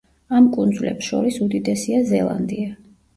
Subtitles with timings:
[0.35, 2.73] ამ კუნძულებს შორის უდიდესია ზელანდია.